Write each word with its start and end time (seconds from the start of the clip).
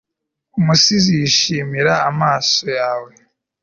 umusizi, 0.57 1.11
yishimira 1.19 1.93
amaso 2.09 2.63
yawe 2.79 3.11